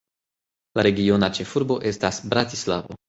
[0.79, 2.99] La regiona ĉefurbo estas Bratislavo.